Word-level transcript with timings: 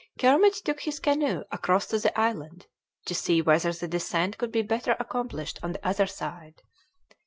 Kermit 0.17 0.55
took 0.65 0.79
his 0.79 0.99
canoe 0.99 1.43
across 1.51 1.85
to 1.85 1.99
the 1.99 2.19
island 2.19 2.65
to 3.05 3.13
see 3.13 3.39
whether 3.39 3.71
the 3.71 3.87
descent 3.87 4.39
could 4.39 4.51
be 4.51 4.63
better 4.63 4.95
accomplished 4.99 5.59
on 5.61 5.73
the 5.73 5.87
other 5.87 6.07
side. 6.07 6.63